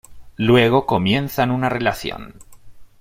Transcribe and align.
Luego 0.37 0.87
comienzan 0.87 1.51
una 1.51 1.69
relación. 1.69 2.33